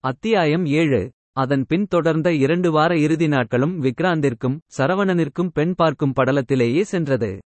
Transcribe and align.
அத்தியாயம் 0.00 0.66
ஏழு. 0.66 1.10
அதன் 1.32 1.64
பின் 1.66 1.86
தொடர்ந்த 1.86 2.32
இரண்டு 2.32 2.70
வார 2.72 2.98
இறுதி 2.98 3.28
நாட்களும் 3.28 3.82
விக்ராந்திற்கும் 3.82 4.58
சரவணனிற்கும் 4.78 5.48
பெண் 5.52 5.74
பார்க்கும் 5.74 6.12
படலத்திலேயே 6.16 6.80
சென்றது. 6.80 7.40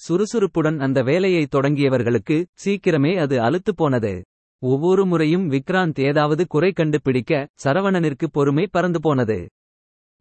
சுறுசுறுப்புடன் 0.00 0.78
அந்த 0.80 1.02
வேலையை 1.02 1.48
தொடங்கியவர்களுக்கு 1.56 2.44
சீக்கிரமே 2.64 3.18
அது 3.18 3.38
அலுத்து 3.38 3.72
போனது. 3.76 4.24
ஒவ்வொரு 4.62 5.06
முறையும் 5.06 5.50
விக்ராந்த் 5.50 6.06
ஏதாவது 6.06 6.46
குறை 6.46 6.72
கண்டுபிடிக்க 6.72 7.48
சரவணனிற்கு 7.64 8.26
பொறுமை 8.32 8.66
பறந்து 8.70 9.00
போனது. 9.00 9.48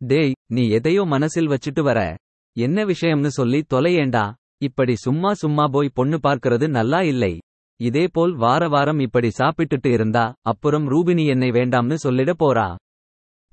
டேய் 0.01 0.33
நீ 0.51 0.69
எதையோ 0.69 1.03
மனசில் 1.03 1.47
வச்சிட்டு 1.47 1.81
வர. 1.81 2.17
என்ன 2.57 2.85
விஷயம்னு 2.85 3.27
சொல்லி 3.27 3.65
தொலையேண்டா. 3.73 4.33
இப்படி 4.61 4.95
சும்மா 4.95 5.33
சும்மா 5.33 5.67
போய் 5.67 5.89
பொண்ணு 5.93 6.19
பார்க்கறது 6.23 6.67
நல்லா 6.69 7.01
இல்லை. 7.01 7.39
இதேபோல் 7.79 8.35
வார 8.35 8.67
வாரம் 8.67 8.99
இப்படி 8.99 9.29
சாப்பிட்டுட்டு 9.37 9.89
இருந்தா 9.91 10.33
அப்புறம் 10.41 10.85
ரூபினி 10.89 11.25
என்னை 11.27 11.49
வேண்டாம்னு 11.49 11.95
சொல்லிட 12.03 12.33
போறா. 12.39 12.75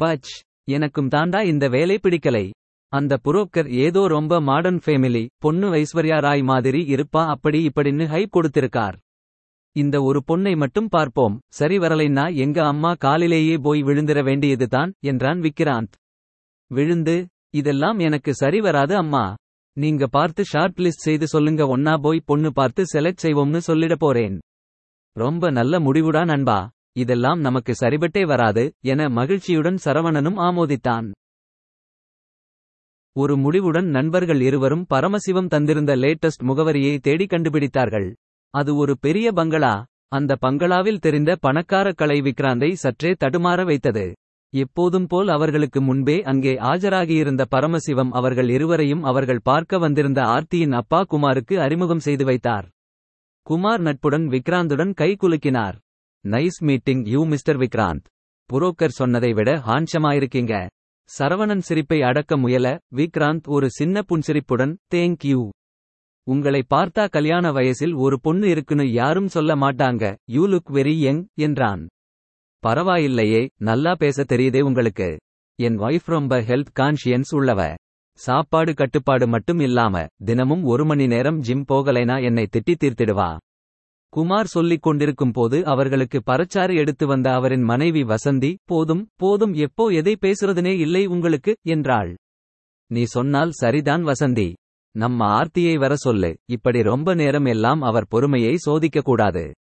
பச் 0.00 0.30
எனக்கும் 0.68 1.08
தாண்டா 1.08 1.44
இந்த 1.44 1.68
வேலை 1.68 1.98
பிடிக்கலை. 2.02 2.50
அந்த 2.92 3.18
புரோக்கர் 3.24 3.68
ஏதோ 3.68 4.06
ரொம்ப 4.06 4.40
மாடர்ன் 4.40 4.80
ஃபேமிலி 4.86 5.26
பொண்ணு 5.38 5.74
ஐஸ்வர்யா 5.74 6.20
ராய் 6.20 6.42
மாதிரி 6.42 6.80
இருப்பா 6.94 7.22
அப்படி 7.26 7.66
இப்படின்னு 7.66 8.04
ஹைப் 8.14 8.34
கொடுத்திருக்கார். 8.36 8.96
இந்த 9.76 10.02
ஒரு 10.02 10.22
பொண்ணை 10.28 10.56
மட்டும் 10.56 10.88
பார்ப்போம். 10.88 11.40
சரி 11.52 11.78
வரலைன்னா 11.78 12.34
எங்க 12.34 12.66
அம்மா 12.66 12.92
காலிலேயே 12.94 13.56
போய் 13.56 13.82
விழுந்திர 13.82 14.22
வேண்டியதுதான் 14.22 14.92
என்றான் 15.04 15.40
விக்ராந்த். 15.40 15.96
விழுந்து 16.70 17.16
இதெல்லாம் 17.54 17.98
எனக்கு 17.98 18.34
சரி 18.34 18.60
வராது 18.60 18.96
அம்மா. 18.96 19.34
நீங்க 19.76 20.06
பார்த்து 20.06 20.44
ஷார்ட் 20.44 20.78
லிஸ்ட் 20.78 21.04
செய்து 21.06 21.26
சொல்லுங்க 21.26 21.76
ஒன்னா 21.76 21.94
போய் 22.00 22.22
பொண்ணு 22.24 22.52
பார்த்து 22.52 22.82
செலக்ட் 22.92 23.22
செய்வோம்னு 23.22 23.60
சொல்லிட 23.66 23.94
போறேன். 23.94 24.36
ரொம்ப 25.16 25.50
நல்ல 25.50 25.78
முடிவுடா 25.78 26.24
நண்பா. 26.24 26.70
இதெல்லாம் 26.92 27.40
நமக்கு 27.40 27.74
சரிபட்டே 27.80 28.26
வராது 28.26 28.72
என 28.80 29.08
மகிழ்ச்சியுடன் 29.08 29.78
சரவணனும் 29.84 30.38
ஆமோதித்தான். 30.48 31.08
ஒரு 33.12 33.36
முடிவுடன் 33.36 33.88
நண்பர்கள் 33.88 34.40
இருவரும் 34.40 34.86
பரமசிவம் 34.94 35.50
தந்திருந்த 35.50 35.92
லேட்டஸ்ட் 36.04 36.46
முகவரியை 36.46 36.98
தேடி 36.98 37.24
கண்டுபிடித்தார்கள். 37.24 38.08
அது 38.54 38.76
ஒரு 38.76 38.98
பெரிய 38.98 39.32
பங்களா. 39.32 39.74
அந்த 40.08 40.36
பங்களாவில் 40.36 40.98
தெரிந்த 40.98 41.36
பணக்கார 41.36 41.92
கலை 41.92 42.20
விக்ராந்தை 42.20 42.72
சற்றே 42.72 43.12
தடுமாற 43.12 43.64
வைத்தது. 43.64 44.06
எப்போதும் 44.56 45.06
போல் 45.06 45.28
அவர்களுக்கு 45.28 45.80
முன்பே 45.80 46.22
அங்கே 46.22 46.54
ஆஜராகியிருந்த 46.54 47.44
பரமசிவம் 47.50 48.10
அவர்கள் 48.10 48.48
இருவரையும் 48.48 49.02
அவர்கள் 49.02 49.40
பார்க்க 49.42 49.78
வந்திருந்த 49.78 50.22
ஆர்த்தியின் 50.22 50.72
அப்பா 50.72 51.00
குமாருக்கு 51.10 51.56
அறிமுகம் 51.56 51.98
செய்து 51.98 52.24
வைத்தார். 52.24 52.68
குமார் 53.42 53.80
நட்புடன் 53.80 54.26
விக்ராந்துடன் 54.28 54.94
கை 54.94 55.16
குலுக்கினார். 55.20 55.76
Nice 56.24 56.60
meeting 56.60 57.04
you 57.06 57.26
mister 57.26 57.58
Vikrant. 57.58 58.06
Broker 58.52 58.96
சொன்னதை 59.00 59.32
விட 59.32 59.50
ஹான்ஷமாயிருக்கீங்க. 59.66 60.66
சரவணன் 61.18 61.58
சிரிப்பை 61.58 62.02
அடக்க 62.02 62.36
முயல 62.36 62.78
விக்ராந்த் 62.94 63.46
ஒரு 63.46 63.70
சின்ன 63.70 64.02
புன்சிரிப்புடன் 64.02 64.76
தேங்க் 64.94 65.22
யூ. 65.22 65.50
உங்களை 66.26 66.62
பார்த்தா 66.74 67.08
கல்யாண 67.08 67.52
வயசில் 67.52 67.94
ஒரு 67.94 68.20
பொண்ணு 68.20 68.48
இருக்குன்னு 68.48 68.92
யாரும் 68.92 69.28
சொல்ல 69.28 69.54
மாட்டாங்க. 69.54 70.16
யூ 70.26 70.46
லுக் 70.46 70.72
வெரி 70.72 70.94
யங் 70.98 71.26
என்றான். 71.34 71.86
பரவாயில்லையே 72.62 73.48
நல்லா 73.58 73.94
பேச 73.94 74.22
தெரியுதே 74.22 74.60
உங்களுக்கு. 74.60 75.18
என் 75.58 75.78
ஒய்ஃப் 75.78 76.06
ரொம்ப 76.06 76.40
ஹெல்த் 76.40 76.72
கான்ஷியன்ஸ் 76.80 77.32
உள்ளவ. 77.32 77.74
சாப்பாடு 78.18 78.74
கட்டுப்பாடு 78.74 79.28
மட்டும் 79.28 79.58
இல்லாம 79.58 80.06
தினமும் 80.24 80.64
ஒரு 80.64 80.84
மணி 80.84 81.06
நேரம் 81.06 81.38
ஜிம் 81.38 81.64
போகலைனா 81.68 82.22
என்னை 82.24 82.48
திட்டி 82.52 82.74
தீர்த்திடுவா. 82.80 83.36
குமார் 84.08 84.46
சொல்லிக் 84.46 84.82
கொண்டிருக்கும் 84.82 85.30
போது 85.30 85.64
அவர்களுக்கு 85.64 86.22
பறச்சாறு 86.26 86.76
எடுத்து 86.76 87.06
வந்த 87.06 87.32
அவரின் 87.32 87.62
மனைவி 87.62 88.02
வசந்தி 88.02 88.56
போதும் 88.64 89.08
போதும் 89.16 89.52
எப்போ 89.52 89.86
எதை 89.86 90.16
பேசுறதுனே 90.20 90.78
இல்லை 90.78 91.06
உங்களுக்கு 91.06 91.56
என்றாள். 91.66 92.16
நீ 92.90 93.04
சொன்னால் 93.04 93.50
சரிதான் 93.50 94.04
வசந்தி. 94.04 94.52
நம்ம 94.94 95.42
ஆர்த்தியை 95.42 95.78
வர 95.78 95.94
சொல்லு. 95.96 96.36
இப்படி 96.46 96.82
ரொம்ப 96.82 97.14
நேரம் 97.14 97.44
எல்லாம் 97.44 97.80
அவர் 97.80 98.06
பொறுமையை 98.08 98.56
சோதிக்க 98.56 99.00
கூடாது. 99.00 99.54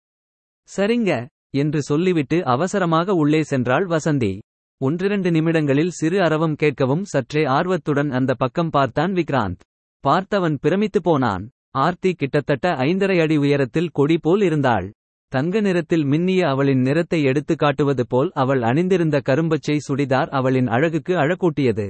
சரிங்க. 0.76 1.26
என்று 1.54 1.82
சொல்லிவிட்டு 1.82 2.44
அவசரமாக 2.44 3.14
உள்ளே 3.14 3.40
சென்றாள் 3.50 3.86
வசந்தி. 3.94 4.32
ஒன்றிரண்டு 4.80 5.30
நிமிடங்களில் 5.30 5.90
சிறு 5.90 6.22
அரவம் 6.22 6.56
கேட்கவும் 6.62 7.02
சற்றே 7.02 7.44
ஆர்வத்துடன் 7.44 8.10
அந்த 8.10 8.34
பக்கம் 8.34 8.70
பார்த்தான் 8.70 9.12
விக்ராந்த். 9.12 9.62
பார்த்தவன் 10.04 10.56
பிரமித்து 10.60 11.00
போனான். 11.00 11.44
ஆர்த்தி 11.70 12.12
கிட்டத்தட்ட 12.12 12.68
ஐந்தரை 12.70 13.20
அடி 13.20 13.36
உயரத்தில் 13.36 13.92
கொடி 13.92 14.18
போல் 14.18 14.42
இருந்தாள். 14.42 14.92
தங்க 15.32 15.60
நிறத்தில் 15.60 16.04
மின்னிய 16.04 16.40
அவளின் 16.40 16.80
நிறத்தை 16.80 17.22
எடுத்து 17.22 17.54
காட்டுவது 17.56 18.04
போல் 18.06 18.30
அவள் 18.34 18.62
அணிந்திருந்த 18.62 19.20
கரும்பச்சை 19.28 19.76
சுடிதார் 19.88 20.28
அவளின் 20.28 20.66
அழகுக்கு 20.66 21.14
அழகூட்டியது. 21.14 21.86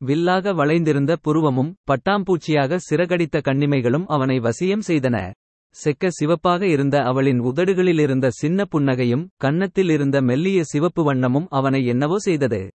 வில்லாக 0.00 0.52
வளைந்திருந்த 0.52 1.12
புருவமும் 1.24 1.74
பட்டாம்பூச்சியாக 1.90 2.78
சிறகடித்த 2.90 3.36
கண்ணிமைகளும் 3.48 4.06
அவனை 4.06 4.38
வசியம் 4.38 4.86
செய்தன. 4.86 5.18
செக்க 5.84 6.08
சிவப்பாக 6.08 6.62
இருந்த 6.66 7.02
அவளின் 7.02 7.40
உதடுகளிலிருந்த 7.40 8.28
சின்ன 8.28 8.64
புன்னகையும் 8.72 9.26
கன்னத்தில் 9.36 9.90
இருந்த 9.90 10.22
மெல்லிய 10.22 10.64
சிவப்பு 10.64 11.14
வண்ணமும் 11.14 11.46
அவனை 11.48 11.86
என்னவோ 11.86 12.18
செய்தது. 12.18 12.70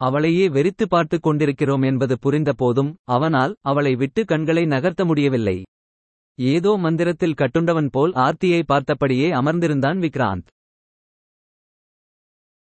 அவளையே 0.00 0.48
வெறித்து 0.48 0.84
பார்த்து 0.88 1.20
கொண்டிருக்கிறோம் 1.20 1.82
என்பது 1.82 2.18
புரிந்த 2.18 2.52
போதும் 2.52 2.96
அவனால் 3.04 3.56
அவளை 3.60 3.94
விட்டு 3.94 4.24
கண்களை 4.24 4.64
நகர்த்த 4.64 5.04
முடியவில்லை. 5.04 5.62
ஏதோ 6.38 6.76
மந்திரத்தில் 6.76 7.34
கட்டுண்டவன் 7.34 7.90
போல் 7.90 8.12
ஆர்த்தியை 8.12 8.62
பார்த்தபடியே 8.68 9.28
அமர்ந்திருந்தான் 9.40 9.98
விக்ராந்த். 9.98 10.48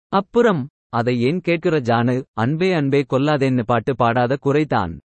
அப்புறம்? 0.09 0.69
அதை 0.89 1.21
ஏன் 1.21 1.41
கேட்கிற 1.41 1.81
ஜானு? 1.81 2.23
அன்பே 2.33 2.73
அன்பே 2.73 3.05
கொல்லாதேன்னு 3.13 3.63
பாட்டு 3.63 3.97
பாடாத 3.97 4.39
குறைதான் 4.45 4.99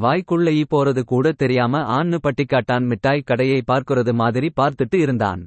வாய்க்குள்ளயி 0.00 0.64
போறது 0.70 1.02
கூட 1.02 1.32
தெரியாம 1.32 1.78
ஆன்னு 1.96 2.18
பட்டிக்காட்டான் 2.22 2.86
மிட்டாய் 2.86 3.20
கடையை 3.20 3.62
பார்க்கிறது 3.66 4.12
மாதிரி 4.14 4.52
பார்த்துட்டு 4.60 4.94
இருந்தான். 4.94 5.44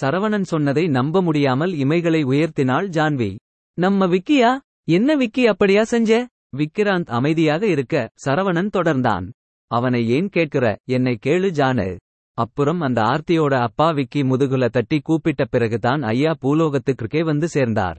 சரவணன் 0.00 0.42
சொன்னதை 0.42 0.88
நம்ப 0.88 1.22
முடியாமல் 1.22 1.72
இமைகளை 1.72 2.22
உயர்த்தினாள் 2.24 2.88
ஜான்வி. 2.88 3.36
நம்ம 3.78 4.06
விக்கியா? 4.06 4.58
என்ன 4.88 5.16
விக்கி 5.16 5.46
அப்படியா 5.46 5.82
செஞ்ச? 5.84 6.26
விக்கிராந்த் 6.56 7.06
அமைதியாக 7.06 7.66
இருக்க 7.66 8.10
சரவணன் 8.26 8.70
தொடர்ந்தான். 8.76 9.30
அவனை 9.70 10.08
ஏன் 10.08 10.28
கேட்கிற? 10.28 10.76
என்னை 10.88 11.18
கேளு 11.26 11.50
ஜானு. 11.50 11.96
அப்புறம் 12.38 12.80
அந்த 12.80 13.00
ஆர்த்தியோட 13.02 13.54
அப்பா 13.60 13.90
விக்கி 13.90 14.22
முதுகுல 14.22 14.68
தட்டி 14.68 15.00
கூப்பிட்ட 15.00 15.44
பிறகுதான் 15.44 16.02
ஐயா 16.02 16.34
பூலோகத்துக்குக்கே 16.42 17.24
வந்து 17.24 17.48
சேர்ந்தார். 17.48 17.98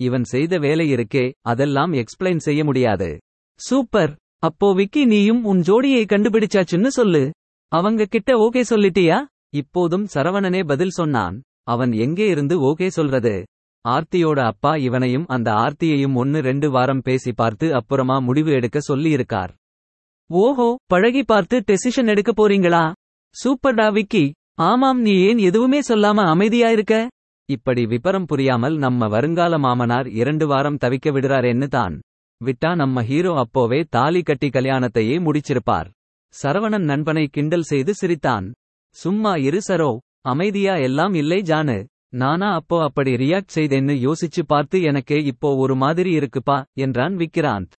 இவன் 0.00 0.24
செய்த 0.24 0.58
வேலை 0.58 0.94
இருக்கே 0.94 1.32
அதெல்லாம் 1.40 1.92
எக்ஸ்பிளைன் 1.92 2.36
செய்ய 2.36 2.64
முடியாது. 2.64 3.18
சூப்பர்! 3.60 4.16
அப்போ 4.42 4.68
விக்கி 4.74 5.02
நீயும் 5.04 5.44
உன் 5.44 5.60
ஜோடியை 5.60 6.02
கண்டுபிடிச்சாச்சுன்னு 6.10 6.90
சொல்லு. 6.96 7.22
அவங்க 7.72 8.04
கிட்ட 8.04 8.30
ஓகே 8.44 8.62
சொல்லிட்டியா? 8.70 9.16
இப்போதும் 9.52 10.04
சரவணனே 10.14 10.60
பதில் 10.66 10.96
சொன்னான். 10.98 11.36
அவன் 11.62 11.92
எங்கே 11.92 12.26
இருந்து 12.26 12.56
ஓகே 12.70 12.88
சொல்றது? 12.88 13.34
ஆர்த்தியோட 13.84 14.38
அப்பா 14.44 14.76
இவனையும் 14.76 15.26
அந்த 15.26 15.48
ஆர்த்தியையும் 15.52 16.14
ஒன்னு 16.14 16.38
ரெண்டு 16.40 16.70
வாரம் 16.70 17.02
பேசி 17.02 17.32
பார்த்து 17.32 17.66
அப்புறமா 17.74 18.16
முடிவு 18.18 18.50
எடுக்க 18.52 18.78
சொல்லியிருக்கார். 18.88 19.52
ஓஹோ 20.30 20.68
பழகி 20.86 21.22
பார்த்து 21.22 21.58
டெசிஷன் 21.66 22.06
எடுக்க 22.06 22.32
போறீங்களா? 22.32 22.84
சூப்பர்டா 23.36 23.86
விக்கி. 23.92 24.24
ஆமாம் 24.70 25.00
நீ 25.00 25.14
ஏன் 25.20 25.38
எதுவுமே 25.38 25.80
சொல்லாம 25.88 26.24
அமைதியா 26.34 26.70
இருக்க? 26.70 26.94
இப்படி 27.48 27.82
விபரம் 27.86 28.26
புரியாமல் 28.26 28.76
நம்ம 28.76 29.08
வருங்கால 29.08 29.58
மாமனார் 29.58 30.08
இரண்டு 30.12 30.46
வாரம் 30.46 30.80
தவிக்க 30.84 31.10
விடுறாரேன்னு 31.16 31.68
தான். 31.68 31.94
விட்டா 32.40 32.70
நம்ம 32.76 33.02
ஹீரோ 33.02 33.30
அப்போவே 33.42 33.78
தாலி 33.94 34.20
கட்டி 34.22 34.48
கல்யாணத்தையே 34.48 35.16
முடிச்சிருப்பார். 35.26 35.88
சரவணன் 36.34 36.86
நண்பனை 36.90 37.24
கிண்டல் 37.26 37.66
செய்து 37.70 37.92
சிரித்தான். 37.94 38.46
சும்மா 38.96 39.32
இரு 39.46 39.60
சரோ 39.68 39.90
அமைதியா 40.22 40.74
எல்லாம் 40.88 41.14
இல்லை 41.14 41.40
ஜானு. 41.42 41.76
நானா 42.20 42.48
அப்போ 42.54 42.76
அப்படி 42.84 43.12
ரியாக்ட் 43.22 43.54
செய்தேன்னு 43.56 43.94
யோசிச்சு 44.06 44.42
பார்த்து 44.46 44.76
எனக்கே 44.82 45.18
இப்போ 45.32 45.48
ஒரு 45.56 45.74
மாதிரி 45.76 46.12
இருக்குப்பா 46.18 46.58
என்றான் 46.84 47.16
விக்ராந்த் 47.16 47.74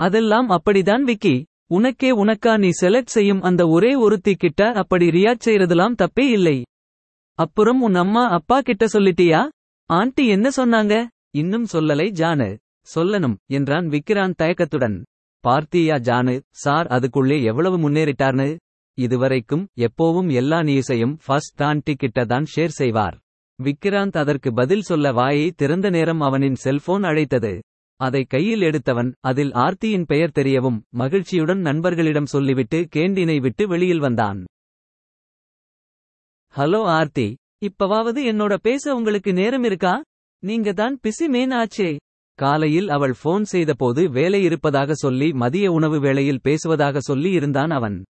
அதெல்லாம் 0.00 0.48
அப்படிதான் 0.50 1.04
விக்கி. 1.10 1.36
உனக்கே 1.76 2.10
உனக்கா 2.22 2.52
நீ 2.58 2.70
செலக்ட் 2.80 3.14
செய்யும் 3.16 3.44
அந்த 3.48 3.62
ஒரே 3.68 3.92
ஒருத்தி 3.96 4.34
கிட்ட 4.34 4.62
அப்படி 4.82 5.06
ரியாக்ட் 5.18 5.46
செய்யறதெல்லாம் 5.46 5.98
தப்பே 6.02 6.26
இல்லை. 6.38 6.56
அப்புறம் 7.38 7.80
உன் 7.80 7.96
அம்மா 8.02 8.24
அப்பா 8.38 8.58
கிட்ட 8.60 8.84
சொல்லிட்டியா? 8.86 9.40
ஆண்டி 9.90 10.24
என்ன 10.26 10.48
சொன்னாங்க? 10.56 10.94
இன்னும் 11.40 11.66
சொல்லலை 11.72 12.08
ஜானு. 12.20 12.50
சொல்லணும் 12.94 13.36
என்றான் 13.46 13.88
விக்கிரான் 13.88 14.34
தயக்கத்துடன். 14.36 15.04
பார்த்தியா 15.44 15.96
ஜானு 16.00 16.40
சார் 16.50 16.86
அதுக்குள்ளே 16.86 17.42
எவ்வளவு 17.42 17.76
முன்னேறிட்டார்னு? 17.78 18.56
இதுவரைக்கும் 18.94 19.68
எப்போவும் 19.76 20.32
எல்லா 20.32 20.60
நியூஸையும் 20.60 21.14
ஃபர்ஸ்ட் 21.24 21.56
தான் 21.56 21.82
டிக்கிட்ட 21.86 22.26
தான் 22.26 22.44
ஷேர் 22.56 22.74
செய்வார். 22.80 23.18
விக்ராந்த் 23.62 24.16
அதற்கு 24.18 24.52
பதில் 24.52 24.80
சொல்ல 24.80 25.12
வாயை 25.12 25.50
திறந்த 25.50 25.90
நேரம் 25.90 26.20
அவனின் 26.20 26.54
செல்போன் 26.54 27.02
அழைத்தது. 27.02 27.52
அதை 27.96 28.24
கையில் 28.24 28.60
எடுத்தவன் 28.60 29.14
அதில் 29.20 29.52
ஆர்த்தியின் 29.52 30.04
பெயர் 30.04 30.34
தெரியவும் 30.34 30.78
மகிழ்ச்சியுடன் 30.90 31.58
நண்பர்களிடம் 31.58 32.24
சொல்லிவிட்டு 32.24 32.88
கேண்டீனை 32.96 33.40
விட்டு 33.40 33.68
வெளியில் 33.68 33.98
வந்தான். 33.98 34.44
ஹலோ 36.54 36.82
ஆர்த்தி 36.84 37.36
இப்பவாவது 37.60 38.20
என்னோட 38.32 38.54
பேச 38.56 38.94
உங்களுக்கு 38.94 39.32
நேரம் 39.32 39.62
இருக்கா? 39.62 40.02
நீங்க 40.42 40.72
தான் 40.72 41.00
பிசி 41.02 41.26
மேன் 41.28 41.50
ஆச்சே. 41.50 41.96
காலையில் 42.34 42.88
அவள் 42.88 43.14
ஃபோன் 43.24 43.42
செய்தபோது 43.42 44.08
வேலை 44.08 44.42
இருப்பதாக 44.42 44.94
சொல்லி 44.94 45.32
மதிய 45.32 45.72
உணவு 45.72 46.00
வேளையில் 46.00 46.40
பேசுவதாக 46.40 47.00
சொல்லி 47.00 47.30
இருந்தான் 47.30 47.70
அவன். 47.70 48.04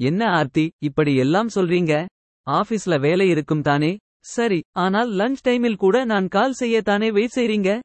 என்ன 0.00 0.30
ஆர்த்தி 0.30 0.72
இப்படி 0.78 1.16
எல்லாம் 1.16 1.48
சொல்றீங்க? 1.54 2.06
ஆபீஸ்ல 2.50 3.00
வேலை 3.00 3.28
இருக்கும் 3.28 3.60
தானே? 3.60 3.96
சரி 4.20 4.62
ஆனால் 4.72 5.10
லஞ்ச் 5.10 5.42
டைமில் 5.44 5.76
கூட 5.76 6.04
நான் 6.04 6.28
கால் 6.28 6.52
செய்ய 6.52 6.82
தானே 6.82 7.10
வெயிட் 7.10 7.36
செய்றீங்க? 7.36 7.80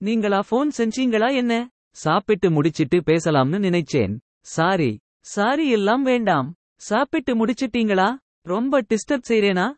நீங்களா 0.00 0.42
ஃபோன் 0.50 0.68
செஞ்சீங்களா 0.78 1.34
என்ன? 1.34 1.68
சாப்பிட்டு 1.90 2.50
முடிச்சிட்டு 2.50 2.98
பேசலாம்னு 2.98 3.58
நினைச்சேன். 3.68 4.18
சாரி 4.40 4.98
சாரி 5.20 5.70
எல்லாம் 5.70 6.02
வேண்டாம். 6.02 6.54
சாப்பிட்டு 6.76 7.44
முடிச்சிட்டீங்களா? 7.44 8.16
ரொம்ப 8.42 8.82
டிஸ்டர்ப் 8.82 9.28
செய்றேனா? 9.28 9.70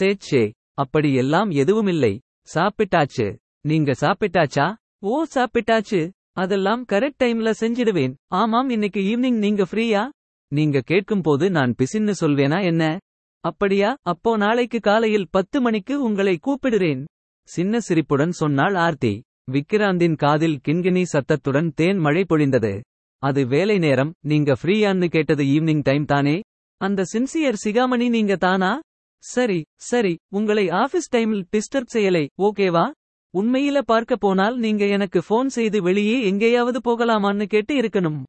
சேச்சே 0.00 0.52
அப்படி 0.74 1.14
எல்லாம் 1.14 1.50
எதுவுமில்லை. 1.50 2.20
சாப்பிட்டாச்சு. 2.54 3.36
நீங்க 3.66 3.94
சாப்பிட்டாச்சா? 4.00 4.74
ஓ 4.98 5.24
சாப்பிட்டாச்சு. 5.34 6.10
அதெல்லாம் 6.32 6.84
கரெக்ட் 6.92 7.20
டைம்ல 7.24 7.52
செஞ்சிடுவேன். 7.60 8.14
ஆமாம் 8.26 8.68
இன்னைக்கு 8.68 9.00
ஈவினிங் 9.00 9.38
நீங்க 9.38 9.62
ஃப்ரீயா? 9.62 10.08
நீங்க 10.48 10.80
கேட்கும்போது 10.80 11.50
நான் 11.50 11.74
பிசின்னு 11.78 12.12
சொல்வேனா 12.20 12.64
என்ன? 12.64 12.98
அப்படியா? 13.40 13.96
அப்போ 14.02 14.36
நாளைக்கு 14.36 14.80
காலையில் 14.80 15.28
பத்து 15.30 15.60
மணிக்கு 15.60 16.02
உங்களை 16.02 16.38
கூப்பிடுறேன். 16.46 17.04
சின்ன 17.42 17.80
சிரிப்புடன் 17.80 18.30
சொன்னாள் 18.30 18.74
ஆர்த்தி. 18.74 19.22
விக்கிராந்தின் 19.50 20.16
காதில் 20.16 20.60
கிண்கிணி 20.68 21.02
சத்தத்துடன் 21.02 21.72
தேன் 21.74 21.96
மழை 21.96 22.24
பொழிந்தது. 22.28 22.80
அது 23.18 23.46
வேலை 23.46 23.78
நேரம். 23.78 24.12
நீங்க 24.20 24.56
ஃப்ரீயான்னு 24.62 25.08
கேட்டது 25.08 25.44
ஈவினிங் 25.44 25.82
டைம் 25.82 26.04
தானே? 26.04 26.40
அந்த 26.76 27.04
சின்சியர் 27.12 27.54
சிகாமணி 27.64 28.08
நீங்க 28.08 28.36
தானா? 28.36 28.80
சரி 29.18 29.64
சரி. 29.76 30.18
உங்களை 30.28 30.68
ஆபீஸ் 30.68 31.16
டைமில் 31.16 31.44
டிஸ்டர்ப் 31.52 31.92
செய்யலை 31.92 32.26
ஓகேவா? 32.42 32.90
உண்மையில 33.36 33.78
பார்க்க 33.78 34.16
போனால் 34.16 34.58
நீங்க 34.58 34.86
எனக்கு 34.86 35.22
ஃபோன் 35.28 35.46
செய்து 35.46 35.82
வெளியே 35.82 36.22
எங்கேயாவது 36.24 36.78
போகலாமான்னு 36.78 37.44
கேட்டு 37.44 37.80
இருக்கணும். 37.80 38.22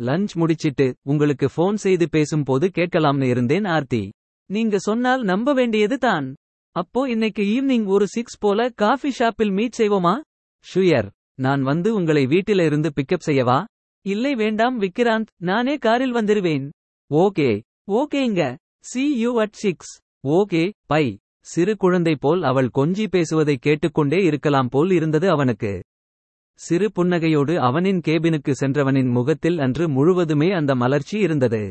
லஞ்ச் 0.00 0.28
முடிச்சிட்டு 0.34 0.94
உங்களுக்கு 1.02 1.48
ஃபோன் 1.56 1.74
செய்து 1.74 2.08
பேசும்போது 2.08 2.70
கேட்கலாம்னு 2.74 3.22
இருந்தேன் 3.22 3.64
ஆர்த்தி. 3.64 4.10
நீங்க 4.50 4.78
சொன்னால் 4.78 5.22
நம்ப 5.22 5.52
வேண்டியது 5.52 5.98
தான். 5.98 6.34
அப்போ 6.70 7.10
இன்னைக்கு 7.10 7.42
ஈவினிங் 7.42 7.86
ஒரு 7.86 8.06
சிக்ஸ் 8.06 8.38
போல 8.38 8.68
காஃபி 8.68 9.10
ஷாப்பில் 9.10 9.50
மீட் 9.50 9.74
செய்வோமா? 9.78 10.20
ஷுயர் 10.60 11.10
நான் 11.34 11.62
வந்து 11.62 11.94
உங்களை 11.94 12.26
வீட்டில 12.26 12.64
இருந்து 12.64 12.92
பிக்கப் 12.96 13.26
செய்யவா? 13.26 13.64
இல்லை 14.06 14.34
வேண்டாம் 14.34 14.80
விக்ராந்த் 14.80 15.26
நானே 15.36 15.76
காரில் 15.76 16.14
வந்துருவேன். 16.14 16.68
ஓகே. 17.14 17.60
ஓகேங்க. 17.90 18.56
See 18.80 19.18
you 19.18 19.40
at 19.40 19.52
six 19.52 20.00
okay. 20.28 20.70
Bye. 20.86 21.18
சிறு 21.46 21.76
குழந்தை 21.76 22.14
போல் 22.16 22.42
அவள் 22.42 22.70
கொஞ்சி 22.78 23.04
பேசுவதை 23.06 23.56
கேட்டுக்கொண்டே 23.56 24.18
இருக்கலாம் 24.24 24.68
போல் 24.68 24.90
இருந்தது 24.90 25.30
அவனுக்கு. 25.30 25.72
சிறு 26.60 26.86
புன்னகையோடு 26.96 27.54
அவனின் 27.58 28.00
கேபினுக்கு 28.06 28.52
சென்றவனின் 28.60 29.10
முகத்தில் 29.10 29.58
அன்று 29.58 29.88
முழுவதுமே 29.88 30.48
அந்த 30.50 30.74
மலர்ச்சி 30.74 31.18
இருந்தது. 31.18 31.62